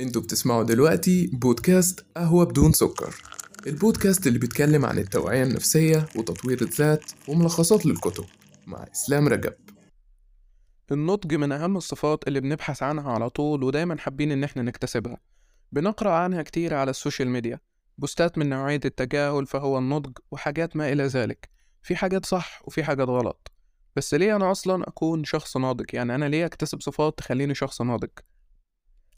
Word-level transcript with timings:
أنتوا 0.00 0.22
بتسمعوا 0.22 0.62
دلوقتي 0.62 1.26
بودكاست 1.26 2.06
قهوة 2.16 2.44
بدون 2.44 2.72
سكر. 2.72 3.14
البودكاست 3.66 4.26
اللي 4.26 4.38
بيتكلم 4.38 4.84
عن 4.84 4.98
التوعية 4.98 5.42
النفسية 5.42 6.06
وتطوير 6.16 6.62
الذات 6.62 7.04
وملخصات 7.28 7.86
للكتب 7.86 8.24
مع 8.66 8.86
إسلام 8.92 9.28
رجب. 9.28 9.52
النضج 10.92 11.34
من 11.34 11.52
أهم 11.52 11.76
الصفات 11.76 12.28
اللي 12.28 12.40
بنبحث 12.40 12.82
عنها 12.82 13.12
على 13.12 13.30
طول 13.30 13.62
ودايما 13.62 13.98
حابين 13.98 14.32
إن 14.32 14.44
إحنا 14.44 14.62
نكتسبها. 14.62 15.16
بنقرأ 15.72 16.10
عنها 16.10 16.42
كتير 16.42 16.74
على 16.74 16.90
السوشيال 16.90 17.28
ميديا. 17.28 17.60
بوستات 17.98 18.38
من 18.38 18.48
نوعية 18.48 18.80
التجاهل 18.84 19.46
هو 19.46 19.78
النضج 19.78 20.12
وحاجات 20.30 20.76
ما 20.76 20.92
إلى 20.92 21.06
ذلك. 21.06 21.48
في 21.82 21.96
حاجات 21.96 22.26
صح 22.26 22.62
وفي 22.64 22.84
حاجات 22.84 23.08
غلط. 23.08 23.52
بس 23.96 24.14
ليه 24.14 24.36
أنا 24.36 24.50
أصلا 24.50 24.88
أكون 24.88 25.24
شخص 25.24 25.56
ناضج؟ 25.56 25.84
يعني 25.92 26.14
أنا 26.14 26.24
ليه 26.24 26.46
أكتسب 26.46 26.80
صفات 26.80 27.18
تخليني 27.18 27.54
شخص 27.54 27.82
ناضج؟ 27.82 28.10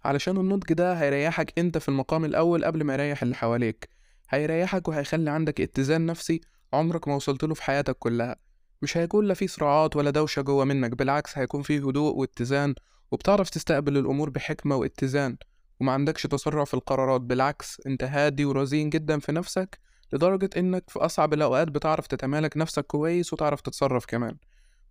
علشان 0.04 0.36
النضج 0.36 0.72
ده 0.72 0.94
هيريحك 0.94 1.58
انت 1.58 1.78
في 1.78 1.88
المقام 1.88 2.24
الأول 2.24 2.64
قبل 2.64 2.84
ما 2.84 2.92
يريح 2.92 3.22
اللي 3.22 3.34
حواليك. 3.34 3.88
هيريحك 4.28 4.88
وهيخلي 4.88 5.30
عندك 5.30 5.60
اتزان 5.60 6.06
نفسي 6.06 6.40
عمرك 6.72 7.08
ما 7.08 7.14
وصلت 7.14 7.44
له 7.44 7.54
في 7.54 7.62
حياتك 7.62 7.96
كلها. 7.98 8.36
مش 8.82 8.96
هيكون 8.96 9.24
لا 9.26 9.34
في 9.34 9.46
صراعات 9.48 9.96
ولا 9.96 10.10
دوشة 10.10 10.42
جوه 10.42 10.64
منك 10.64 10.90
بالعكس 10.96 11.38
هيكون 11.38 11.62
فيه 11.62 11.88
هدوء 11.88 12.14
واتزان 12.16 12.74
وبتعرف 13.12 13.50
تستقبل 13.50 13.96
الأمور 13.96 14.30
بحكمة 14.30 14.76
واتزان. 14.76 15.36
وما 15.80 15.92
عندكش 15.92 16.22
تسرع 16.22 16.64
في 16.64 16.74
القرارات 16.74 17.20
بالعكس 17.20 17.80
انت 17.86 18.04
هادي 18.04 18.44
ورزين 18.44 18.90
جدا 18.90 19.18
في 19.18 19.32
نفسك 19.32 19.78
لدرجة 20.12 20.50
انك 20.56 20.84
في 20.90 20.98
أصعب 20.98 21.34
الأوقات 21.34 21.68
بتعرف 21.68 22.06
تتمالك 22.06 22.56
نفسك 22.56 22.86
كويس 22.86 23.32
وتعرف 23.32 23.60
تتصرف 23.60 24.04
كمان. 24.06 24.36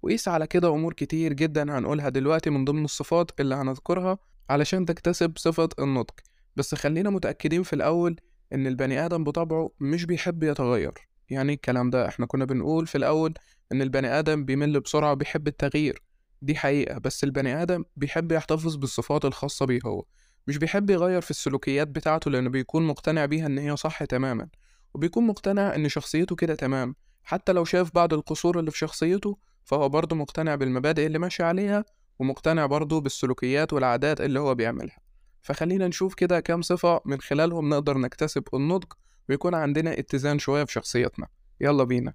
وقيس 0.02 0.28
على 0.28 0.48
كده 0.48 0.70
أمور 0.70 0.94
كتير 0.94 1.34
جدا 1.34 1.78
هنقولها 1.78 2.10
دلوقتي 2.10 2.50
من 2.50 2.66
ضمن 2.66 2.84
الصفات 2.86 3.32
اللي 3.40 3.56
هنذكرها 3.56 4.18
علشان 4.50 4.86
تكتسب 4.86 5.38
صفة 5.38 5.70
النضج 5.80 6.10
بس 6.56 6.76
خلينا 6.76 7.10
متأكدين 7.10 7.64
في 7.64 7.74
الأول 7.74 8.16
إن 8.54 8.68
البني 8.68 9.06
آدم 9.06 9.24
بطبعه 9.24 9.72
مش 9.80 10.06
بيحب 10.06 10.44
يتغير. 10.44 10.94
يعني 11.30 11.54
الكلام 11.54 11.90
ده 11.90 12.08
إحنا 12.08 12.26
كنا 12.26 12.46
بنقول 12.46 12.88
في 12.88 12.98
الأول 12.98 13.34
إن 13.72 13.82
البني 13.82 14.08
آدم 14.20 14.46
بيمل 14.46 14.80
بسرعة 14.80 15.12
وبيحب 15.12 15.48
التغيير. 15.48 16.02
دي 16.42 16.56
حقيقة 16.56 16.98
بس 16.98 17.24
البني 17.24 17.62
آدم 17.62 17.84
بيحب 17.96 18.32
يحتفظ 18.32 18.76
بالصفات 18.76 19.26
الخاصة 19.26 19.66
بيه 19.66 19.80
هو. 19.86 20.06
مش 20.48 20.58
بيحب 20.58 20.90
يغير 20.90 21.22
في 21.22 21.32
السلوكيات 21.32 21.88
بتاعته 21.88 22.32
لأنه 22.32 22.50
بيكون 22.50 22.84
مقتنع 22.88 23.26
بيها 23.26 23.46
إن 23.46 23.58
هي 23.58 23.78
صح 23.78 24.04
تماما. 24.04 24.48
وبيكون 24.94 25.28
مقتنع 25.28 25.76
إن 25.76 25.90
شخصيته 25.90 26.36
كده 26.36 26.56
تمام. 26.56 26.96
حتى 27.24 27.52
لو 27.52 27.66
شاف 27.66 27.92
بعض 27.96 28.14
القصور 28.14 28.60
اللي 28.60 28.72
في 28.72 28.78
شخصيته 28.78 29.38
فهو 29.64 29.90
برضه 29.90 30.16
مقتنع 30.16 30.56
بالمبادئ 30.56 31.06
اللي 31.06 31.20
ماشي 31.20 31.44
عليها 31.44 31.86
ومقتنع 32.20 32.66
برضه 32.66 33.02
بالسلوكيات 33.02 33.74
والعادات 33.74 34.22
اللي 34.22 34.40
هو 34.40 34.56
بيعملها. 34.56 34.98
فخلينا 35.42 35.88
نشوف 35.88 36.14
كده 36.14 36.40
كام 36.40 36.62
صفة 36.62 37.02
من 37.06 37.22
خلالهم 37.22 37.70
نقدر 37.70 37.98
نكتسب 37.98 38.44
النضج 38.54 38.94
ويكون 39.30 39.56
عندنا 39.56 40.00
اتزان 40.00 40.40
شوية 40.40 40.64
في 40.64 40.72
شخصيتنا. 40.72 41.28
يلا 41.62 41.84
بينا. 41.84 42.14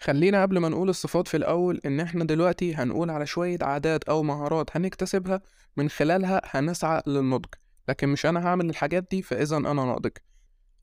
خلينا 0.00 0.42
قبل 0.42 0.58
ما 0.58 0.68
نقول 0.68 0.88
الصفات 0.88 1.28
في 1.28 1.36
الأول 1.36 1.80
إن 1.86 2.00
إحنا 2.00 2.24
دلوقتي 2.24 2.74
هنقول 2.74 3.10
على 3.10 3.26
شوية 3.26 3.58
عادات 3.62 4.04
أو 4.04 4.22
مهارات 4.22 4.76
هنكتسبها 4.76 5.40
من 5.76 5.88
خلالها 5.88 6.42
هنسعى 6.44 7.02
للنضج. 7.06 7.54
لكن 7.88 8.08
مش 8.08 8.26
أنا 8.26 8.46
هعمل 8.46 8.70
الحاجات 8.70 9.06
دي 9.10 9.22
فإذا 9.22 9.56
أنا 9.56 9.72
ناضج. 9.72 10.10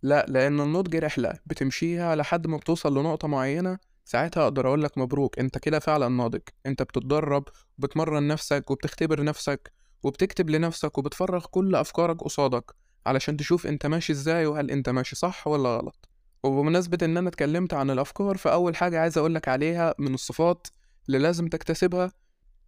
لا 0.04 0.26
لأن 0.30 0.60
النضج 0.62 0.96
رحلة 0.96 1.34
بتمشيها 1.46 2.16
لحد 2.16 2.48
ما 2.48 2.58
بتوصل 2.58 2.98
لنقطة 2.98 3.28
معينة 3.28 3.78
ساعتها 4.06 4.44
أقدر 4.44 4.68
أقولك 4.68 4.98
مبروك 4.98 5.40
أنت 5.40 5.58
كده 5.58 5.80
فعلا 5.80 6.08
ناضج 6.08 6.42
أنت 6.66 6.82
بتتدرب 6.84 7.44
وبتمرن 7.78 8.28
نفسك 8.28 8.72
وبتختبر 8.72 9.24
نفسك 9.24 9.72
وبتكتب 10.04 10.50
لنفسك 10.50 10.98
وبتفرغ 10.98 11.46
كل 11.46 11.76
أفكارك 11.76 12.24
قصادك 12.24 12.72
علشان 13.06 13.38
تشوف 13.38 13.68
أنت 13.68 13.86
ماشي 13.86 14.14
إزاي 14.14 14.46
وهل 14.46 14.72
أنت 14.72 14.90
ماشي 14.90 15.16
صح 15.16 15.48
ولا 15.48 15.78
غلط 15.78 16.10
وبمناسبة 16.44 16.98
إن 17.04 17.18
أنا 17.18 17.30
اتكلمت 17.30 17.74
عن 17.74 17.90
الأفكار 17.90 18.38
فأول 18.38 18.76
حاجة 18.76 19.00
عايز 19.00 19.18
أقولك 19.18 19.48
عليها 19.48 19.96
من 20.00 20.14
الصفات 20.14 20.68
اللي 21.08 21.20
لازم 21.20 21.48
تكتسبها 21.48 22.12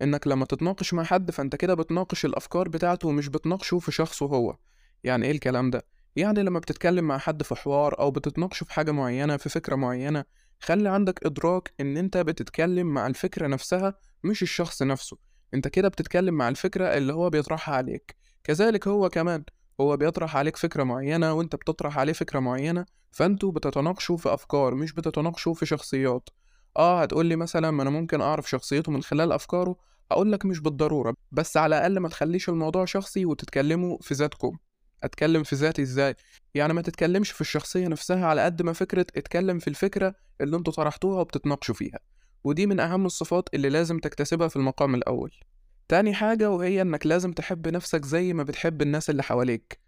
إنك 0.02 0.28
لما 0.28 0.46
تتناقش 0.46 0.94
مع 0.94 1.03
حد 1.03 1.31
فأنت 1.31 1.56
كده 1.56 1.74
بتناقش 1.74 2.25
الأفكار 2.25 2.69
بتاعته 2.69 3.07
ومش 3.07 3.28
بتناقشه 3.28 3.80
في 3.80 3.91
شخصه 3.91 4.25
هو 4.25 4.57
يعني 5.03 5.25
إيه 5.25 5.31
الكلام 5.31 5.69
ده؟ 5.69 5.86
يعني 6.16 6.44
لما 6.44 6.59
بتتكلم 6.59 7.06
مع 7.06 7.18
حد 7.18 7.44
في 7.44 7.56
حوار 7.56 8.00
أو 8.00 8.12
بتتناقشوا 8.12 8.68
في 8.68 8.74
حاجة 8.74 8.91
معينة 8.91 9.38
في 9.38 9.50
فكرة 9.50 9.75
معينة 9.75 10.24
خلي 10.59 10.90
عندك 10.90 11.25
إدراك 11.25 11.74
إن 11.79 11.97
أنت 11.97 12.18
بتتكلم 12.18 12.88
مع 12.88 13.07
الفكرة 13.07 13.47
نفسها 13.47 13.94
مش 14.24 14.44
الشخص 14.44 14.81
نفسه. 14.84 15.18
أنت 15.53 15.68
كده 15.68 15.88
بتتكلم 15.88 16.34
مع 16.34 16.50
الفكرة 16.50 16.97
اللي 16.97 17.13
هو 17.13 17.29
بيطرحها 17.29 17.75
عليك. 17.75 18.16
كذلك 18.44 18.88
هو 18.88 19.09
كمان 19.09 19.44
هو 19.81 19.97
بيطرح 19.97 20.38
عليك 20.38 20.57
فكرة 20.57 20.84
معينة 20.84 21.34
وأنت 21.34 21.56
بتطرح 21.56 21.97
عليه 22.00 22.13
فكرة 22.13 22.40
معينة 22.40 22.85
فأنتوا 23.12 23.51
بتتناقشوا 23.51 24.18
في 24.18 24.34
أفكار 24.34 24.75
مش 24.75 24.94
بتتناقشوا 24.94 25.53
في 25.53 25.66
شخصيات. 25.66 26.30
آه 26.78 27.01
هتقولي 27.01 27.35
مثلا 27.35 27.72
ما 27.72 27.84
أنا 27.84 27.90
ممكن 27.90 28.22
أعرف 28.22 28.50
شخصيته 28.50 28.91
من 28.91 29.03
خلال 29.03 29.31
أفكاره 29.31 29.75
هقولك 30.12 30.45
مش 30.45 30.59
بالضرورة 30.59 31.16
بس 31.31 31.57
على 31.57 31.78
الأقل 31.78 32.00
ما 32.00 32.09
تخليش 32.09 32.50
الموضوع 32.50 32.85
شخصي 32.85 33.25
وتتكلموا 33.25 33.97
في 34.01 34.13
ذاتكم. 34.13 34.57
أتكلم 35.03 35.44
في 35.44 35.56
ذاتي 35.56 35.81
إزاي؟ 35.81 36.16
يعني 36.53 36.74
ما 36.74 36.81
تتكلمش 36.81 37.31
في 37.31 37.41
الشخصية 37.41 37.88
نفسها 37.88 38.25
على 38.25 38.46
قد 38.46 38.62
ما 38.62 38.74
فكرة 38.74 39.06
اتكلم 39.18 39.59
في 39.59 39.68
الفكرة 39.68 40.16
اللي 40.41 40.58
أنتوا 40.58 40.74
طرحتوها 40.74 41.22
وبتتناقشوا 41.22 41.75
فيها. 41.75 42.00
ودي 42.44 42.66
من 42.66 42.80
أهم 42.80 43.06
الصفات 43.06 43.50
اللي 43.53 43.69
لازم 43.69 44.00
تكتسبها 44.00 44.47
في 44.47 44.56
المقام 44.56 44.96
الأول. 44.96 45.31
تاني 45.88 46.13
حاجة 46.13 46.50
وهي 46.52 46.81
إنك 46.81 47.06
لازم 47.06 47.34
تحب 47.34 47.68
نفسك 47.68 48.06
زي 48.06 48.34
ما 48.34 48.44
بتحب 48.44 48.81
الناس 48.81 49.09
اللي 49.09 49.24
حواليك. 49.24 49.80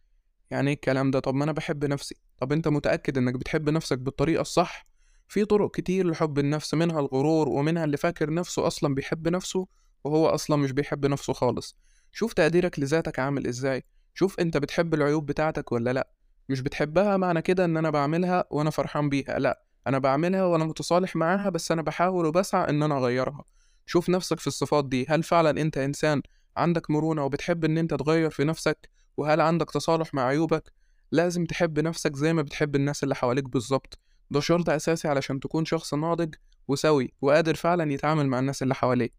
يعني 0.52 0.68
إيه 0.68 0.76
الكلام 0.76 1.12
ده؟ 1.12 1.20
طب 1.20 1.36
ما 1.36 1.44
أنا 1.44 1.52
بحب 1.52 1.86
نفسي. 1.86 2.16
طب 2.40 2.52
أنت 2.52 2.68
متأكد 2.68 3.18
إنك 3.18 3.34
بتحب 3.34 3.70
نفسك 3.70 3.98
بالطريقة 3.98 4.42
الصح؟ 4.42 4.88
في 5.28 5.46
طرق 5.46 5.76
كتير 5.76 6.08
لحب 6.08 6.40
النفس 6.40 6.74
منها 6.74 7.00
الغرور 7.00 7.50
ومنها 7.50 7.84
اللي 7.84 7.98
فاكر 7.98 8.34
نفسه 8.34 8.68
أصلا 8.68 8.96
بيحب 8.96 9.28
نفسه 9.28 9.68
وهو 10.04 10.28
أصلا 10.28 10.58
مش 10.58 10.72
بيحب 10.72 11.06
نفسه 11.06 11.34
خالص. 11.34 11.76
شوف 12.12 12.34
تقديرك 12.34 12.80
لذاتك 12.80 13.20
عامل 13.20 13.48
إزاي. 13.48 13.84
شوف 14.18 14.40
أنت 14.40 14.58
بتحب 14.58 14.94
العيوب 14.94 15.26
بتاعتك 15.26 15.72
ولا 15.72 15.94
لأ. 15.94 16.08
مش 16.50 16.62
بتحبها 16.62 17.18
معنى 17.18 17.42
كده 17.42 17.66
إن 17.66 17.78
أنا 17.78 17.90
بعملها 17.90 18.46
وأنا 18.50 18.70
فرحان 18.70 19.10
بيها. 19.10 19.40
لأ 19.40 19.64
أنا 19.88 20.00
بعملها 20.00 20.44
وأنا 20.46 20.66
متصالح 20.66 21.16
معاها 21.16 21.50
بس 21.50 21.72
أنا 21.72 21.82
بحاول 21.82 22.26
وبسعى 22.26 22.70
إن 22.70 22.84
أنا 22.84 22.98
أغيرها. 22.98 23.44
شوف 23.86 24.10
نفسك 24.10 24.40
في 24.40 24.48
الصفات 24.48 24.86
دي. 24.86 25.06
هل 25.10 25.24
فعلا 25.24 25.62
أنت 25.62 25.78
إنسان 25.78 26.22
عندك 26.58 26.92
مرونة 26.92 27.26
وبتحب 27.26 27.66
إن 27.66 27.78
أنت 27.78 27.94
تغير 27.94 28.30
في 28.30 28.44
نفسك؟ 28.44 28.90
وهل 29.18 29.42
عندك 29.42 29.72
تصالح 29.72 30.14
مع 30.14 30.26
عيوبك؟ 30.26 30.74
لازم 31.12 31.46
تحب 31.46 31.80
نفسك 31.80 32.16
زي 32.16 32.34
ما 32.34 32.42
بتحب 32.42 32.76
الناس 32.76 33.04
اللي 33.04 33.16
حواليك 33.16 33.50
بالظبط. 33.50 34.00
ده 34.32 34.40
شرط 34.40 34.70
أساسي 34.70 35.08
علشان 35.08 35.40
تكون 35.40 35.66
شخص 35.66 35.94
ناضج 35.94 36.36
وسوي 36.68 37.14
وقادر 37.22 37.56
فعلا 37.56 37.94
يتعامل 37.94 38.28
مع 38.28 38.40
الناس 38.40 38.64
اللي 38.64 38.76
حواليه 38.76 39.10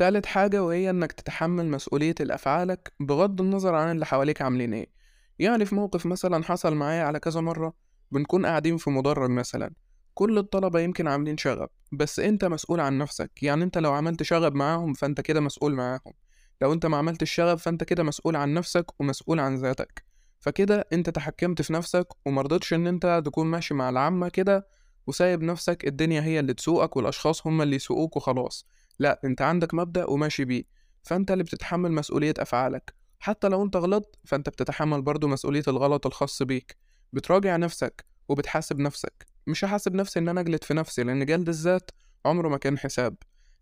تالت 0.00 0.26
حاجة 0.26 0.64
وهي 0.64 0.90
إنك 0.90 1.12
تتحمل 1.12 1.66
مسؤولية 1.66 2.14
الأفعالك 2.20 2.92
بغض 3.00 3.40
النظر 3.40 3.74
عن 3.74 3.90
اللي 3.90 4.06
حواليك 4.06 4.42
عاملين 4.42 4.74
إيه. 4.74 4.86
يعني 5.38 5.64
في 5.64 5.74
موقف 5.74 6.06
مثلا 6.06 6.44
حصل 6.44 6.74
معايا 6.74 7.02
على 7.04 7.20
كذا 7.20 7.40
مرة 7.40 7.74
بنكون 8.10 8.46
قاعدين 8.46 8.76
في 8.76 8.90
مدرج 8.90 9.30
مثلا 9.30 9.72
كل 10.14 10.38
الطلبة 10.38 10.80
يمكن 10.80 11.08
عاملين 11.08 11.36
شغب 11.36 11.68
بس 11.92 12.20
أنت 12.20 12.44
مسؤول 12.44 12.80
عن 12.80 12.98
نفسك. 12.98 13.42
يعني 13.42 13.64
أنت 13.64 13.78
لو 13.78 13.92
عملت 13.92 14.22
شغب 14.22 14.54
معاهم 14.54 14.92
فأنت 14.92 15.20
كده 15.20 15.40
مسؤول 15.40 15.74
معاهم. 15.74 16.12
لو 16.62 16.72
أنت 16.72 16.86
ما 16.86 16.96
عملتش 16.96 17.30
شغب 17.30 17.58
فأنت 17.58 17.84
كده 17.84 18.02
مسؤول 18.02 18.36
عن 18.36 18.54
نفسك 18.54 19.00
ومسؤول 19.00 19.40
عن 19.40 19.54
ذاتك. 19.54 20.04
فكده 20.38 20.88
أنت 20.92 21.10
تحكمت 21.10 21.62
في 21.62 21.72
نفسك 21.72 22.06
ومرضتش 22.26 22.74
إن 22.74 22.86
أنت 22.86 23.22
تكون 23.26 23.46
ماشي 23.46 23.74
مع 23.74 23.88
العامة 23.88 24.28
كده 24.28 24.68
وسايب 25.06 25.42
نفسك 25.42 25.86
الدنيا 25.86 26.20
هي 26.22 26.40
اللي 26.40 26.54
تسوقك 26.54 26.96
والأشخاص 26.96 27.46
هم 27.46 27.62
اللي 27.62 27.76
يسوقوك 27.76 28.16
وخلاص. 28.16 28.66
لا 29.00 29.20
أنت 29.24 29.42
عندك 29.42 29.74
مبدأ 29.74 30.10
وماشي 30.10 30.44
بيه 30.44 30.64
فأنت 31.02 31.30
اللي 31.30 31.44
بتتحمل 31.44 31.92
مسؤولية 31.92 32.34
أفعالك. 32.38 32.94
حتى 33.18 33.48
لو 33.48 33.62
أنت 33.62 33.76
غلطت 33.76 34.18
فأنت 34.24 34.48
بتتحمل 34.48 35.02
برضو 35.02 35.28
مسؤولية 35.28 35.62
الغلط 35.68 36.06
الخاص 36.06 36.42
بيك. 36.42 36.76
بتراجع 37.12 37.56
نفسك 37.56 38.04
وبتحاسب 38.28 38.78
نفسك. 38.78 39.26
مش 39.46 39.64
هحاسب 39.64 39.94
نفسي 39.94 40.18
إن 40.18 40.28
أنا 40.28 40.40
أجلد 40.40 40.64
في 40.64 40.74
نفسي 40.74 41.02
لأن 41.02 41.26
جلد 41.26 41.48
الذات 41.48 41.90
عمره 42.26 42.48
ما 42.48 42.56
كان 42.56 42.78
حساب. 42.78 43.16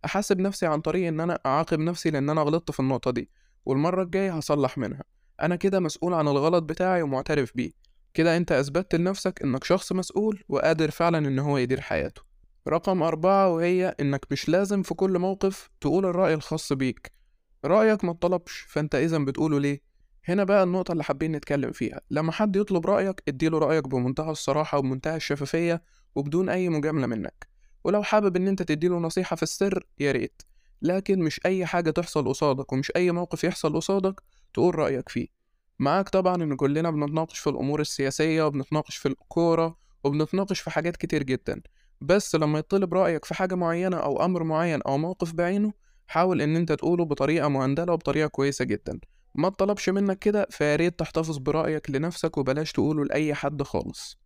احاسب 0.04 0.40
نفسي 0.40 0.66
عن 0.66 0.80
طريق 0.80 1.08
إن 1.08 1.20
أنا 1.20 1.38
أعاقب 1.46 1.78
نفسي 1.78 2.10
لأن 2.10 2.30
أنا 2.30 2.42
غلطت 2.42 2.70
في 2.70 2.80
النقطة 2.80 3.10
دي 3.10 3.30
والمرة 3.66 4.02
الجاية 4.02 4.32
هصلح 4.32 4.78
منها. 4.78 5.04
أنا 5.42 5.56
كده 5.56 5.80
مسؤول 5.80 6.14
عن 6.14 6.28
الغلط 6.28 6.62
بتاعي 6.62 7.02
ومعترف 7.02 7.52
بيه. 7.54 7.70
كده 8.14 8.36
أنت 8.36 8.52
أثبتت 8.52 8.94
لنفسك 8.94 9.42
إنك 9.44 9.64
شخص 9.64 9.92
مسؤول 9.92 10.44
وقادر 10.48 10.90
فعلا 10.90 11.18
إن 11.18 11.38
هو 11.38 11.58
يدير 11.58 11.80
حياته. 11.80 12.27
رقم 12.68 13.02
أربعة 13.02 13.48
وهي 13.48 13.94
إنك 14.00 14.26
مش 14.30 14.48
لازم 14.48 14.82
في 14.82 14.94
كل 14.94 15.18
موقف 15.18 15.70
تقول 15.80 16.06
الرأي 16.06 16.34
الخاص 16.34 16.72
بيك. 16.72 17.12
رأيك 17.64 18.04
ما 18.04 18.10
اتطلبش 18.10 18.66
فأنت 18.68 18.94
إذا 18.94 19.18
بتقوله 19.18 19.60
ليه؟ 19.60 19.82
هنا 20.24 20.44
بقى 20.44 20.62
النقطة 20.62 20.92
اللي 20.92 21.04
حابين 21.04 21.32
نتكلم 21.32 21.72
فيها. 21.72 22.00
لما 22.10 22.32
حد 22.32 22.56
يطلب 22.56 22.86
رأيك 22.86 23.22
اديله 23.28 23.58
رأيك 23.58 23.88
بمنتهى 23.88 24.30
الصراحة 24.30 24.78
وبمنتهى 24.78 25.16
الشفافية 25.16 25.82
وبدون 26.14 26.48
أي 26.48 26.68
مجاملة 26.68 27.06
منك. 27.06 27.48
ولو 27.84 28.02
حابب 28.02 28.36
إن 28.36 28.48
أنت 28.48 28.62
تديله 28.62 28.98
نصيحة 28.98 29.36
في 29.36 29.42
السر 29.42 29.86
يا 29.98 30.12
ريت. 30.12 30.42
لكن 30.82 31.18
مش 31.22 31.40
أي 31.46 31.66
حاجة 31.66 31.90
تحصل 31.90 32.28
قصادك 32.28 32.72
ومش 32.72 32.92
أي 32.96 33.12
موقف 33.12 33.44
يحصل 33.44 33.76
قصادك 33.76 34.22
تقول 34.54 34.74
رأيك 34.74 35.08
فيه. 35.08 35.26
معاك 35.78 36.08
طبعا 36.08 36.42
إن 36.42 36.56
كلنا 36.56 36.90
بنتناقش 36.90 37.38
في 37.38 37.50
الأمور 37.50 37.80
السياسية 37.80 38.42
وبنتناقش 38.42 38.96
في 38.96 39.08
الكورة 39.08 39.78
وبنتناقش 40.04 40.60
في 40.60 40.70
حاجات 40.70 40.96
كتير 40.96 41.22
جدا. 41.22 41.62
بس 42.00 42.34
لما 42.34 42.58
يطلب 42.58 42.94
رأيك 42.94 43.24
في 43.24 43.34
حاجة 43.34 43.54
معينة 43.54 43.96
أو 43.96 44.24
أمر 44.24 44.42
معين 44.42 44.82
أو 44.82 44.98
موقف 44.98 45.32
بعينه 45.32 45.72
حاول 46.06 46.42
إن 46.42 46.56
أنت 46.56 46.72
تقوله 46.72 47.04
بطريقة 47.04 47.48
مهندلة 47.48 47.92
وبطريقة 47.92 48.26
كويسة 48.28 48.64
جدا. 48.64 49.00
ما 49.34 49.48
طلبش 49.48 49.88
منك 49.88 50.18
كده 50.18 50.46
فياريت 50.50 50.98
تحتفظ 50.98 51.38
برأيك 51.38 51.90
لنفسك 51.90 52.38
وبلاش 52.38 52.72
تقوله 52.72 53.04
لأي 53.04 53.34
حد 53.34 53.62
خالص. 53.62 54.18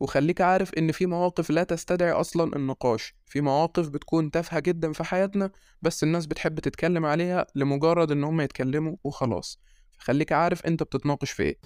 وخليك 0.00 0.40
عارف 0.40 0.74
إن 0.74 0.92
في 0.92 1.06
مواقف 1.06 1.50
لا 1.50 1.64
تستدعي 1.64 2.12
أصلا 2.12 2.56
النقاش. 2.56 3.14
في 3.26 3.40
مواقف 3.40 3.88
بتكون 3.88 4.30
تافهة 4.30 4.60
جدا 4.60 4.92
في 4.92 5.04
حياتنا 5.04 5.50
بس 5.82 6.02
الناس 6.02 6.26
بتحب 6.26 6.60
تتكلم 6.60 7.06
عليها 7.06 7.46
لمجرد 7.54 8.10
إن 8.12 8.24
هم 8.24 8.40
يتكلموا 8.40 8.96
وخلاص. 9.04 9.60
فخليك 9.98 10.32
عارف 10.32 10.66
أنت 10.66 10.82
بتتناقش 10.82 11.30
في 11.30 11.42
إيه. 11.42 11.58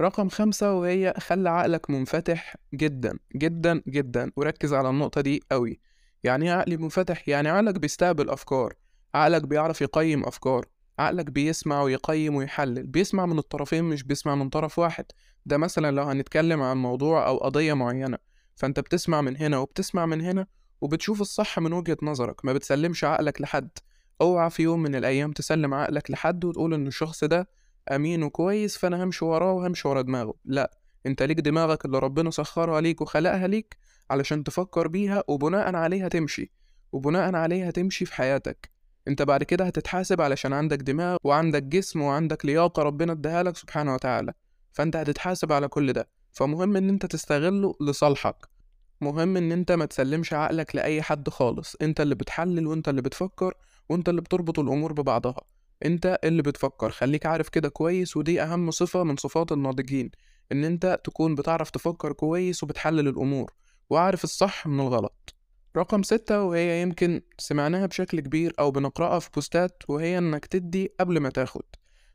رقم 0.00 0.28
خمسة 0.28 0.74
وهي 0.74 1.14
خلي 1.18 1.50
عقلك 1.50 1.90
منفتح 1.90 2.56
جدا 2.74 3.18
جدا 3.36 3.82
جدا. 3.88 4.32
وركز 4.36 4.74
على 4.74 4.90
النقطة 4.90 5.20
دي 5.20 5.42
قوي 5.50 5.80
يعني 6.24 6.44
إيه 6.44 6.52
عقلي 6.52 6.76
منفتح؟ 6.76 7.28
يعني 7.28 7.48
عقلك 7.48 7.74
بيستقبل 7.74 8.30
أفكار. 8.30 8.74
عقلك 9.14 9.42
بيعرف 9.42 9.80
يقيم 9.82 10.24
أفكار. 10.24 10.66
عقلك 10.98 11.30
بيسمع 11.30 11.82
ويقيم 11.82 12.34
ويحلل. 12.34 12.86
بيسمع 12.86 13.26
من 13.26 13.38
الطرفين 13.38 13.84
مش 13.84 14.02
بيسمع 14.02 14.34
من 14.34 14.48
طرف 14.48 14.78
واحد. 14.78 15.04
ده 15.46 15.56
مثلا 15.56 15.90
لو 15.90 16.02
هنتكلم 16.02 16.62
عن 16.62 16.76
موضوع 16.76 17.26
أو 17.26 17.36
قضية 17.38 17.74
معينة. 17.74 18.18
فأنت 18.56 18.80
بتسمع 18.80 19.20
من 19.20 19.36
هنا 19.36 19.58
وبتسمع 19.58 20.06
من 20.06 20.20
هنا 20.20 20.46
وبتشوف 20.80 21.20
الصح 21.20 21.58
من 21.58 21.72
وجهة 21.72 21.96
نظرك. 22.02 22.44
ما 22.44 22.52
بتسلمش 22.52 23.04
عقلك 23.04 23.40
لحد. 23.40 23.70
أوعى 24.20 24.50
في 24.50 24.62
يوم 24.62 24.82
من 24.82 24.94
الأيام 24.94 25.32
تسلم 25.32 25.74
عقلك 25.74 26.10
لحد 26.10 26.44
وتقول 26.44 26.74
إن 26.74 26.86
الشخص 26.86 27.24
ده 27.24 27.48
أمين 27.92 28.22
وكويس 28.22 28.76
فأنا 28.78 29.04
همشي 29.04 29.24
وراه 29.24 29.52
وهمشي 29.52 29.88
ورا 29.88 30.02
دماغه. 30.02 30.34
لأ 30.44 30.78
أنت 31.06 31.22
ليك 31.22 31.40
دماغك 31.40 31.84
اللي 31.84 31.98
ربنا 31.98 32.30
سخرها 32.30 32.80
ليك 32.80 33.00
وخلقها 33.00 33.46
ليك 33.46 33.76
علشان 34.10 34.44
تفكر 34.44 34.88
بيها 34.88 35.24
وبناء 35.28 35.74
عليها 35.76 36.08
تمشي. 36.08 36.52
وبناء 36.92 37.34
عليها 37.34 37.70
تمشي 37.70 38.04
في 38.04 38.14
حياتك. 38.14 38.70
أنت 39.08 39.22
بعد 39.22 39.42
كده 39.42 39.64
هتتحاسب 39.64 40.20
علشان 40.20 40.52
عندك 40.52 40.78
دماغ 40.78 41.16
وعندك 41.24 41.62
جسم 41.62 42.00
وعندك 42.02 42.46
لياقة 42.46 42.82
ربنا 42.82 43.12
اداها 43.12 43.42
لك 43.42 43.56
سبحانه 43.56 43.94
وتعالى. 43.94 44.32
فأنت 44.72 44.96
هتتحاسب 44.96 45.52
على 45.52 45.68
كل 45.68 45.92
ده. 45.92 46.08
فمهم 46.32 46.76
إن 46.76 46.88
أنت 46.88 47.06
تستغله 47.06 47.74
لصالحك. 47.80 48.48
مهم 49.00 49.36
إن 49.36 49.52
أنت 49.52 49.72
ما 49.72 49.84
تسلمش 49.84 50.32
عقلك 50.32 50.76
لأي 50.76 51.02
حد 51.02 51.28
خالص. 51.28 51.76
أنت 51.82 52.00
اللي 52.00 52.14
بتحلل 52.14 52.66
وأنت 52.66 52.88
اللي 52.88 53.02
بتفكر 53.02 53.54
وأنت 53.88 54.08
اللي 54.08 54.20
بتربط 54.20 54.58
الأمور 54.58 54.92
ببعضها. 54.92 55.40
أنت 55.84 56.18
اللي 56.24 56.42
بتفكر 56.42 56.90
خليك 56.90 57.26
عارف 57.26 57.48
كده 57.48 57.68
كويس 57.68 58.16
ودي 58.16 58.42
أهم 58.42 58.70
صفة 58.70 59.02
من 59.04 59.16
صفات 59.16 59.52
الناضجين 59.52 60.10
إن 60.52 60.64
أنت 60.64 61.00
تكون 61.04 61.34
بتعرف 61.34 61.70
تفكر 61.70 62.12
كويس 62.12 62.62
وبتحلل 62.62 63.08
الأمور 63.08 63.52
وعارف 63.90 64.24
الصح 64.24 64.66
من 64.66 64.80
الغلط. 64.80 65.34
رقم 65.76 66.02
ستة 66.02 66.42
وهي 66.42 66.82
يمكن 66.82 67.20
سمعناها 67.38 67.86
بشكل 67.86 68.20
كبير 68.20 68.52
أو 68.58 68.70
بنقرأها 68.70 69.18
في 69.18 69.30
بوستات 69.34 69.82
وهي 69.88 70.18
إنك 70.18 70.46
تدي 70.46 70.92
قبل 71.00 71.20
ما 71.20 71.30
تاخد. 71.30 71.62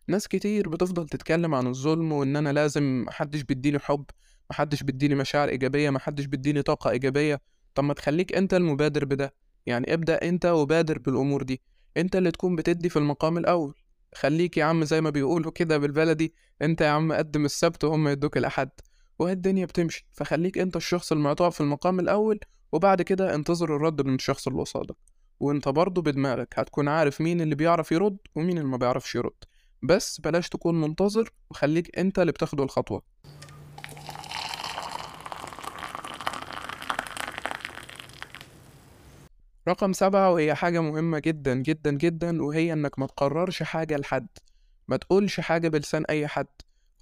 ناس 0.08 0.28
كتير 0.28 0.70
بتفضل 0.70 1.08
تتكلم 1.08 1.56
عن 1.56 1.68
الظلم 1.68 2.12
وإن 2.12 2.36
أنا 2.36 2.54
لازم 2.54 3.04
محدش 3.08 3.42
بيديني 3.42 3.80
حب 3.80 4.06
محدش 4.50 4.84
بيديني 4.84 5.16
مشاعر 5.16 5.50
إيجابية 5.50 5.90
محدش 5.90 6.26
بيديني 6.26 6.62
طاقة 6.62 6.90
إيجابية. 6.90 7.42
طب 7.76 7.84
ما 7.84 7.94
تخليك 7.94 8.36
أنت 8.36 8.54
المبادر 8.54 9.06
بده 9.06 9.34
يعني 9.66 9.94
ابدأ 9.94 10.22
أنت 10.30 10.46
وبادر 10.46 11.00
بالأمور 11.00 11.44
دي. 11.44 11.62
أنت 11.98 12.16
اللي 12.16 12.32
تكون 12.32 12.56
بتدي 12.56 12.90
في 12.90 13.00
المقام 13.00 13.38
الأول. 13.38 13.76
خليك 14.16 14.58
يا 14.58 14.64
عم 14.64 14.84
زي 14.84 15.02
ما 15.02 15.10
بيقولوا 15.10 15.52
كده 15.52 15.78
بالبلدي 15.78 16.34
أنت 16.62 16.82
يا 16.82 16.88
عم 16.90 17.14
قدم 17.14 17.46
السبت 17.46 17.84
وهم 17.84 18.08
يدوك 18.08 18.38
الأحد. 18.38 18.70
وهي 19.20 19.34
الدنيا 19.34 19.66
بتمشي. 19.66 20.08
فخليك 20.12 20.58
أنت 20.58 20.76
الشخص 20.76 21.12
المعطاء 21.12 21.50
في 21.50 21.62
المقام 21.62 22.00
الأول 22.00 22.40
وبعد 22.72 23.02
كده 23.02 23.36
انتظر 23.36 23.76
الرد 23.76 24.02
من 24.02 24.16
الشخص 24.16 24.48
اللي 24.48 24.60
قصادك. 24.62 24.96
وانت 25.40 25.68
برضه 25.70 26.02
بدماغك 26.02 26.60
هتكون 26.60 26.88
عارف 26.88 27.22
مين 27.22 27.42
اللي 27.42 27.56
بيعرف 27.56 27.92
يرد 27.92 28.18
ومين 28.36 28.58
اللي 28.58 28.70
ما 28.70 28.78
بيعرفش 28.78 29.16
يرد. 29.16 29.44
بس 29.84 30.22
بلاش 30.22 30.50
تكون 30.50 30.82
منتظر 30.82 31.30
وخليك 31.50 32.00
انت 32.00 32.20
اللي 32.20 32.32
بتاخد 32.32 32.62
الخطوة. 32.62 33.02
رقم 39.68 39.94
سبعة 39.94 40.32
وهي 40.32 40.56
حاجة 40.56 40.82
مهمة 40.82 41.20
جدا 41.20 41.56
جدا 41.56 41.92
جدا 41.92 42.44
وهي 42.44 42.74
إنك 42.74 43.00
ما 43.00 43.08
تقررش 43.08 43.64
حاجة 43.64 43.98
لحد. 43.98 44.28
ما 44.88 44.98
تقولش 44.98 45.40
حاجة 45.40 45.68
بلسان 45.68 46.06
أي 46.10 46.28
حد. 46.28 46.48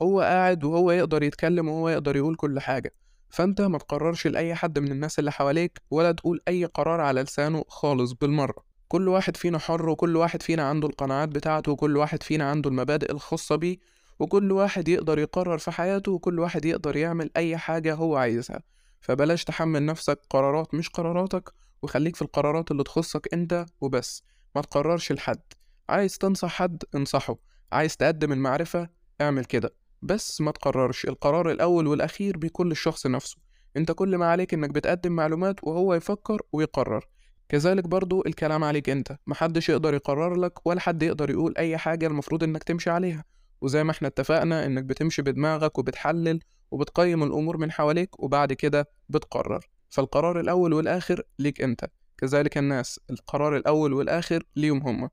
هو 0.02 0.22
قاعد 0.22 0.64
وهو 0.64 0.92
يقدر 0.92 1.24
يتكلم 1.24 1.68
وهو 1.70 1.90
يقدر 1.90 2.16
يقول 2.16 2.36
كل 2.36 2.60
حاجة. 2.60 2.94
فأنت 3.30 3.62
ما 3.62 3.78
تقررش 3.78 4.28
لأي 4.28 4.56
حد 4.56 4.80
من 4.80 4.92
الناس 4.92 5.20
اللي 5.20 5.32
حواليك 5.32 5.82
ولا 5.92 6.12
تقول 6.12 6.40
أي 6.48 6.66
قرار 6.66 7.02
على 7.02 7.22
لسانه 7.22 7.64
خالص 7.68 8.12
بالمرة. 8.12 8.64
كل 8.88 9.08
واحد 9.08 9.38
فينا 9.38 9.58
حر 9.60 9.90
وكل 9.90 10.16
واحد 10.16 10.42
فينا 10.42 10.64
عنده 10.70 10.88
القناعات 10.88 11.30
بتاعته 11.30 11.72
وكل 11.72 11.98
واحد 11.98 12.24
فينا 12.24 12.50
عنده 12.50 12.70
المبادئ 12.70 13.12
الخاصة 13.12 13.56
بيه 13.56 13.78
وكل 14.20 14.52
واحد 14.52 14.88
يقدر 14.88 15.20
يقرر 15.20 15.58
في 15.58 15.72
حياته 15.72 16.12
وكل 16.12 16.40
واحد 16.40 16.66
يقدر 16.66 16.96
يعمل 16.96 17.30
أي 17.38 17.58
حاجة 17.58 17.94
هو 17.94 18.16
عايزها. 18.16 18.64
فبلاش 19.02 19.44
تحمل 19.44 19.86
نفسك 19.86 20.20
قرارات 20.30 20.74
مش 20.74 20.90
قراراتك 20.90 21.54
وخليك 21.82 22.16
في 22.16 22.22
القرارات 22.22 22.72
اللي 22.72 22.84
تخصك 22.84 23.34
انت 23.34 23.66
وبس. 23.82 24.24
ما 24.56 24.62
تقررش 24.62 25.12
لحد. 25.12 25.42
عايز 25.90 26.18
تنصح 26.18 26.50
حد 26.50 26.84
انصحه. 26.96 27.36
عايز 27.72 27.98
تقدم 27.98 28.32
المعرفة 28.32 28.90
اعمل 29.22 29.46
كده. 29.46 29.74
بس 30.02 30.42
ما 30.42 30.52
تقررش. 30.52 31.06
القرار 31.06 31.52
الأول 31.52 31.88
والأخير 31.88 32.38
بيكون 32.38 32.70
للشخص 32.70 33.08
نفسه. 33.08 33.38
انت 33.78 33.92
كل 33.92 34.16
ما 34.18 34.26
عليك 34.26 34.54
انك 34.54 34.70
بتقدم 34.70 35.12
معلومات 35.12 35.64
وهو 35.64 35.94
يفكر 35.94 36.42
ويقرر. 36.54 37.06
كذلك 37.50 37.84
برضو 37.88 38.24
الكلام 38.26 38.64
عليك 38.64 38.90
انت. 38.90 39.18
محدش 39.28 39.70
يقدر 39.70 39.94
يقرر 39.94 40.36
لك 40.36 40.68
ولا 40.68 40.80
حد 40.80 41.04
يقدر 41.04 41.30
يقول 41.30 41.54
أي 41.58 41.78
حاجة 41.78 42.08
المفروض 42.08 42.44
إنك 42.44 42.64
تمشي 42.64 42.90
عليها. 42.90 43.24
وزي 43.62 43.84
ما 43.84 43.92
إحنا 43.92 44.08
اتفقنا 44.08 44.66
إنك 44.66 44.84
بتمشي 44.84 45.22
بدماغك 45.22 45.78
وبتحلل 45.78 46.40
وبتقيم 46.72 47.24
الأمور 47.24 47.58
من 47.58 47.72
حواليك 47.72 48.20
وبعد 48.20 48.54
كده 48.54 48.90
بتقرر. 49.10 49.70
فالقرار 49.90 50.40
الأول 50.40 50.74
والآخر 50.74 51.24
ليك 51.40 51.62
أنت. 51.62 51.86
كذلك 52.18 52.58
الناس 52.58 53.00
القرار 53.10 53.58
الأول 53.58 53.94
والآخر 53.94 54.44
ليهم 54.56 54.88
هما 54.88 55.10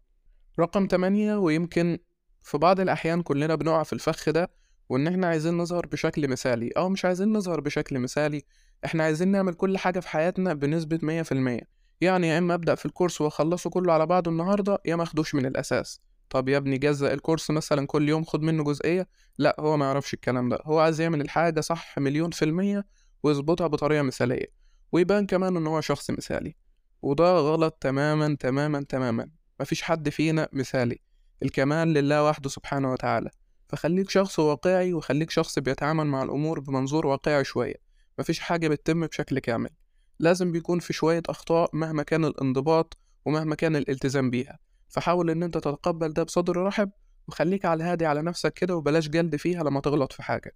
رقم 0.60 0.86
8 0.90 1.36
ويمكن 1.36 1.98
في 2.42 2.58
بعض 2.58 2.80
الأحيان 2.80 3.22
كلنا 3.22 3.54
بنقع 3.54 3.82
في 3.82 3.92
الفخ 3.92 4.30
ده 4.30 4.50
وإن 4.88 5.06
إحنا 5.06 5.26
عايزين 5.26 5.56
نظهر 5.56 5.86
بشكل 5.86 6.28
مثالي 6.28 6.68
أو 6.68 6.88
مش 6.88 7.04
عايزين 7.04 7.32
نظهر 7.32 7.60
بشكل 7.60 7.98
مثالي 7.98 8.42
إحنا 8.84 9.04
عايزين 9.04 9.28
نعمل 9.28 9.54
كل 9.54 9.78
حاجة 9.78 10.00
في 10.00 10.08
حياتنا 10.08 10.54
بنسبة 10.54 10.98
مية 11.02 11.22
في 11.22 11.32
المية. 11.32 11.60
يعني 12.00 12.28
يا 12.28 12.38
إما 12.38 12.54
أبدأ 12.54 12.74
في 12.74 12.86
الكورس 12.86 13.20
وأخلصه 13.20 13.70
كله 13.70 13.92
على 13.92 14.06
بعضه 14.06 14.30
النهاردة 14.30 14.78
يا 14.84 14.96
ماخدوش 14.96 15.34
من 15.34 15.46
الأساس. 15.46 16.00
طب 16.30 16.48
يا 16.48 16.56
ابني 16.56 16.78
جزء 16.78 17.12
الكورس 17.14 17.50
مثلا 17.50 17.86
كل 17.86 18.08
يوم 18.08 18.24
خد 18.24 18.42
منه 18.42 18.64
جزئية. 18.64 19.08
لا 19.38 19.56
هو 19.60 19.76
ما 19.76 19.86
يعرفش 19.86 20.14
الكلام 20.14 20.48
ده. 20.48 20.58
هو 20.64 20.78
عايز 20.78 21.00
يعمل 21.00 21.20
الحاجة 21.20 21.60
صح 21.60 21.98
مليون 21.98 22.30
في 22.30 22.44
المية 22.44 22.84
ويظبطها 23.22 23.66
بطريقة 23.66 24.02
مثالية. 24.02 24.65
ويبان 24.92 25.26
كمان 25.26 25.56
إن 25.56 25.66
هو 25.66 25.80
شخص 25.80 26.10
مثالي. 26.10 26.56
وده 27.02 27.38
غلط 27.38 27.78
تماما 27.80 28.36
تماما 28.40 28.84
تماما. 28.88 29.28
مفيش 29.60 29.82
حد 29.82 30.08
فينا 30.08 30.48
مثالي. 30.52 31.00
الكمال 31.42 31.88
لله 31.88 32.24
وحده 32.24 32.48
سبحانه 32.48 32.92
وتعالى. 32.92 33.30
فخليك 33.68 34.10
شخص 34.10 34.38
واقعي 34.38 34.92
وخليك 34.92 35.30
شخص 35.30 35.58
بيتعامل 35.58 36.06
مع 36.06 36.22
الأمور 36.22 36.60
بمنظور 36.60 37.06
واقعي 37.06 37.44
شوية. 37.44 37.74
مفيش 38.18 38.40
حاجة 38.40 38.68
بتتم 38.68 39.06
بشكل 39.06 39.38
كامل. 39.38 39.70
لازم 40.18 40.52
بيكون 40.52 40.78
في 40.78 40.92
شوية 40.92 41.22
أخطاء 41.28 41.70
مهما 41.76 42.02
كان 42.02 42.24
الانضباط 42.24 42.96
ومهما 43.24 43.54
كان 43.54 43.76
الالتزام 43.76 44.30
بيها. 44.30 44.58
فحاول 44.88 45.30
إن 45.30 45.42
أنت 45.42 45.58
تتقبل 45.58 46.12
ده 46.12 46.22
بصدر 46.22 46.56
رحب 46.56 46.90
وخليك 47.28 47.64
على 47.64 47.84
الهادي 47.84 48.06
على 48.06 48.22
نفسك 48.22 48.52
كده 48.52 48.76
وبلاش 48.76 49.08
جلد 49.08 49.36
فيها 49.36 49.62
لما 49.62 49.80
تغلط 49.80 50.12
في 50.12 50.22
حاجة. 50.22 50.52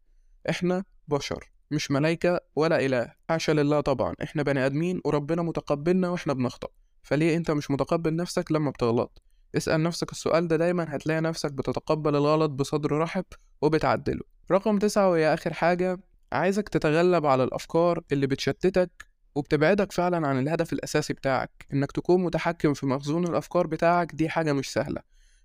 إحنا 0.51 0.85
بشر. 1.09 1.51
مش 1.71 1.91
ملايكة 1.91 2.41
ولا 2.57 2.87
إله. 2.87 3.13
حاشا 3.29 3.53
لله 3.53 3.81
طبعا. 3.81 4.15
إحنا 4.23 4.43
بني 4.43 4.67
آدمين 4.67 5.01
وربنا 5.05 5.43
متقبلنا 5.43 6.09
وإحنا 6.09 6.33
بنخطأ. 6.33 6.69
فليه 7.03 7.37
أنت 7.37 7.51
مش 7.51 7.71
متقبل 7.71 8.17
نفسك 8.17 8.53
لما 8.53 8.71
بتغلط؟ 8.71 9.23
اسأل 9.57 9.83
نفسك 9.83 10.13
السؤال 10.13 10.49
ده 10.49 10.57
دايما 10.57 10.97
هتلاقي 10.97 11.21
نفسك 11.21 11.53
بتتقبل 11.53 12.17
الغلط 12.17 12.51
بصدر 12.51 12.93
رحب 12.99 13.25
وبتعدله. 13.63 14.23
رقم 14.51 14.79
تسعة 14.79 15.11
وهي 15.11 15.35
آخر 15.35 15.53
حاجة 15.53 15.99
عايزك 16.33 16.69
تتغلب 16.69 17.27
على 17.27 17.45
الأفكار 17.45 18.03
اللي 18.13 18.27
بتشتتك 18.27 18.91
وبتبعدك 19.35 19.93
فعلا 19.93 20.27
عن 20.29 20.39
الهدف 20.39 20.73
الأساسي 20.73 21.13
بتاعك. 21.13 21.67
إنك 21.73 21.93
تكون 21.93 22.23
متحكم 22.23 22.75
في 22.75 22.87
مخزون 22.87 23.25
الأفكار 23.25 23.67
بتاعك 23.67 24.15
دي 24.15 24.29
حاجة 24.29 24.53
مش 24.53 24.73
سهلة. 24.73 25.03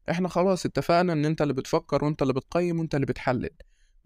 إحنا 0.10 0.28
خلاص 0.28 0.66
اتفقنا 0.66 1.14
إن 1.14 1.26
أنت 1.26 1.42
اللي 1.42 1.54
بتفكر 1.54 2.06
وأنت 2.06 2.22
اللي 2.22 2.34
بتقيم 2.34 2.80
وأنت 2.80 2.96
اللي 2.96 3.06
بتحلل. 3.06 3.50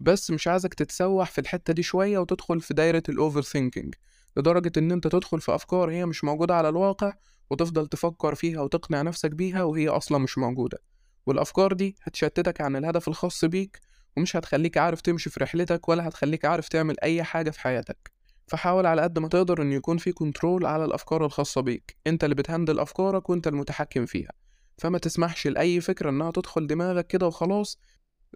بس 0.00 0.30
مش 0.30 0.48
عايزك 0.48 0.74
تتسوح 0.74 1.30
في 1.30 1.40
الحتة 1.40 1.72
دي 1.72 1.82
شوية 1.82 2.18
وتدخل 2.18 2.60
في 2.60 2.74
دايرة 2.74 3.02
ال 3.08 3.42
overthinking 3.42 3.94
لدرجة 4.36 4.72
إن 4.76 4.92
أنت 4.92 5.06
تدخل 5.06 5.40
في 5.40 5.54
أفكار 5.54 5.90
هي 5.90 6.06
مش 6.06 6.24
موجودة 6.24 6.54
على 6.54 6.68
الواقع 6.68 7.12
وتفضل 7.50 7.86
تفكر 7.86 8.34
فيها 8.34 8.60
وتقنع 8.60 9.02
نفسك 9.02 9.30
بيها 9.30 9.62
وهي 9.62 9.88
أصلا 9.88 10.18
مش 10.18 10.38
موجودة. 10.38 10.78
والأفكار 11.26 11.72
دي 11.72 11.96
هتشتتك 12.02 12.60
عن 12.60 12.76
الهدف 12.76 13.08
الخاص 13.08 13.44
بيك 13.44 13.80
ومش 14.16 14.36
هتخليك 14.36 14.78
عارف 14.78 15.00
تمشي 15.00 15.30
في 15.30 15.40
رحلتك 15.40 15.88
ولا 15.88 16.08
هتخليك 16.08 16.44
عارف 16.44 16.68
تعمل 16.68 16.96
أي 17.02 17.22
حاجة 17.22 17.50
في 17.50 17.60
حياتك. 17.60 18.10
فحاول 18.46 18.86
على 18.86 19.02
قد 19.02 19.18
ما 19.18 19.28
تقدر 19.28 19.62
إن 19.62 19.72
يكون 19.72 19.98
في 19.98 20.12
control 20.12 20.66
على 20.66 20.84
الأفكار 20.84 21.24
الخاصة 21.24 21.60
بيك. 21.60 21.96
أنت 22.06 22.24
اللي 22.24 22.34
بت 22.34 22.45
handle 22.45 22.78
أفكارك 22.78 23.30
وأنت 23.30 23.46
المتحكم 23.46 24.06
فيها. 24.06 24.32
فما 24.78 24.98
تسمحش 24.98 25.46
لأي 25.46 25.80
فكرة 25.80 26.10
إنها 26.10 26.30
تدخل 26.30 26.66
دماغك 26.66 27.06
كده 27.06 27.26
وخلاص 27.26 27.78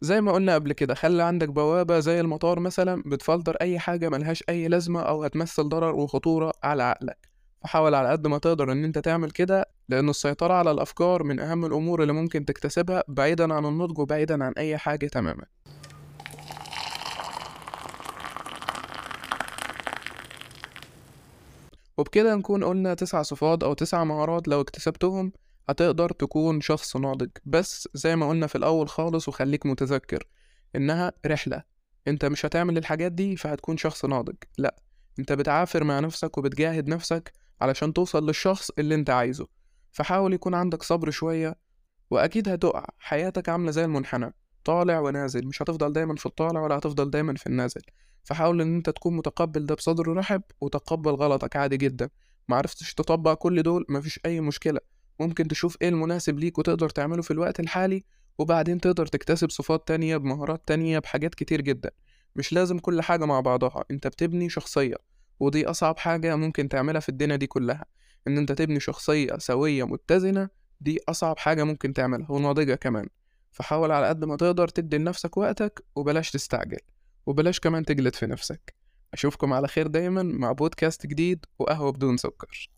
زي 0.03 0.21
ما 0.21 0.33
قلنا 0.33 0.55
قبل 0.55 0.73
كده 0.73 0.95
خلي 0.95 1.23
عندك 1.23 1.49
بوابة 1.49 1.99
زي 1.99 2.21
المطار 2.21 2.61
مثلا 2.61 3.03
بتفلتر 3.07 3.57
أي 3.61 3.79
حاجة 3.79 4.09
ملهاش 4.09 4.45
أي 4.49 4.69
لازمة 4.69 5.01
أو 5.03 5.25
هتمثل 5.25 5.69
ضرر 5.69 5.95
وخطورة 5.95 6.53
على 6.63 6.83
عقلك. 6.83 7.29
فحاول 7.63 7.95
على 7.95 8.09
قد 8.09 8.27
ما 8.27 8.39
تقدر 8.39 8.73
إن 8.73 8.85
أنت 8.85 8.99
تعمل 8.99 9.31
كده 9.31 9.67
لأن 9.89 10.09
السيطرة 10.09 10.55
على 10.55 10.71
الأفكار 10.71 11.23
من 11.23 11.41
أهم 11.41 11.65
الأمور 11.65 12.03
اللي 12.03 12.13
ممكن 12.13 12.45
تكتسبها 12.45 13.05
بعيدا 13.09 13.55
عن 13.55 13.65
النضج 13.67 13.99
وبعيدا 13.99 14.45
عن 14.45 14.53
أي 14.59 14.79
حاجة 14.79 15.07
تماما. 15.07 15.45
وبكده 21.99 22.35
نكون 22.35 22.65
قلنا 22.65 22.95
تسع 22.95 23.23
صفات 23.23 23.63
أو 23.63 23.75
تسع 23.75 24.05
مهارات 24.05 24.49
لو 24.49 24.61
اكتسبتهم 24.61 25.33
هتقدر 25.69 26.11
تكون 26.11 26.61
شخص 26.61 26.97
ناضج 26.97 27.29
بس 27.45 27.89
زي 27.95 28.17
ما 28.17 28.29
قلنا 28.29 28.47
في 28.47 28.55
الأول 28.59 28.89
خالص 28.89 29.29
وخليك 29.29 29.67
متذكر 29.67 30.27
إنها 30.77 31.13
رحلة. 31.27 31.63
أنت 32.09 32.25
مش 32.25 32.47
هتعمل 32.47 32.79
الحاجات 32.79 33.13
دي 33.13 33.37
فهتكون 33.37 33.77
شخص 33.77 34.05
ناضج 34.05 34.35
لأ. 34.59 34.77
أنت 35.19 35.33
بتعافر 35.33 35.85
مع 35.85 36.01
نفسك 36.01 36.39
وبتجاهد 36.39 36.89
نفسك 36.89 37.33
علشان 37.61 37.93
توصل 37.93 38.27
للشخص 38.27 38.71
اللي 38.79 38.95
أنت 38.95 39.11
عايزه. 39.11 39.47
فحاول 39.93 40.33
يكون 40.33 40.55
عندك 40.55 40.83
صبر 40.83 41.11
شوية 41.11 41.57
وأكيد 42.11 42.49
هتقع. 42.49 42.87
حياتك 42.99 43.49
عاملة 43.49 43.71
زي 43.71 43.85
المنحنى 43.85 44.35
طالع 44.65 45.01
ونازل. 45.01 45.47
مش 45.47 45.63
هتفضل 45.63 45.93
دايما 45.93 46.17
في 46.17 46.27
الطالع 46.27 46.61
ولا 46.61 46.79
هتفضل 46.79 47.11
دايما 47.11 47.35
في 47.35 47.47
النازل. 47.47 47.81
فحاول 48.25 48.61
إن 48.61 48.75
أنت 48.77 48.91
تكون 48.91 49.17
متقبل 49.17 49.67
ده 49.67 49.75
بصدر 49.75 50.13
رحب 50.17 50.43
وتقبل 50.61 51.11
غلطك 51.11 51.57
عادي 51.57 51.77
جدا. 51.77 52.09
معرفتش 52.49 52.95
تطبق 52.95 53.35
كل 53.35 53.63
دول 53.63 53.87
مفيش 53.89 54.21
أي 54.27 54.41
مشكلة. 54.41 54.81
ممكن 55.21 55.49
تشوف 55.49 55.77
إيه 55.83 55.89
المناسب 55.89 56.39
ليك 56.39 56.59
وتقدر 56.59 56.89
تعمله 56.89 57.23
في 57.23 57.31
الوقت 57.31 57.61
الحالي 57.61 58.05
وبعدين 58.39 58.81
تقدر 58.81 59.07
تكتسب 59.07 59.51
صفات 59.51 59.89
تانية 59.89 60.17
بمهارات 60.17 60.63
تانية 60.69 60.99
بحاجات 60.99 61.35
كتير 61.35 61.61
جدا. 61.61 61.91
مش 62.37 62.53
لازم 62.53 62.79
كل 62.79 63.03
حاجة 63.03 63.25
مع 63.25 63.41
بعضها 63.41 63.85
أنت 63.91 64.07
بتبني 64.07 64.49
شخصية 64.49 64.97
ودي 65.41 65.67
أصعب 65.67 65.99
حاجة 65.99 66.37
ممكن 66.37 66.69
تعملها 66.69 67.01
في 67.01 67.09
الدنيا 67.09 67.37
دي 67.37 67.47
كلها 67.47 67.85
إن 68.29 68.39
أنت 68.39 68.53
تبني 68.53 68.81
شخصية 68.81 69.39
سوية 69.39 69.85
متزنة 69.85 70.49
دي 70.81 71.01
أصعب 71.09 71.39
حاجة 71.39 71.65
ممكن 71.65 71.93
تعملها 71.93 72.31
وناضجة 72.33 72.75
كمان. 72.75 73.09
فحاول 73.53 73.93
على 73.93 74.09
قد 74.09 74.25
ما 74.25 74.37
تقدر 74.37 74.69
تدي 74.69 74.99
لنفسك 74.99 75.37
وقتك 75.37 75.85
وبلاش 75.97 76.31
تستعجل 76.31 76.79
وبلاش 77.27 77.61
كمان 77.61 77.85
تجلد 77.85 78.15
في 78.15 78.27
نفسك. 78.27 78.75
أشوفكم 79.13 79.53
على 79.53 79.69
خير 79.69 79.87
دايما 79.87 80.23
مع 80.23 80.53
بودكاست 80.53 81.07
جديد 81.07 81.47
وقهوة 81.59 81.93
بدون 81.93 82.17
سكر. 82.17 82.71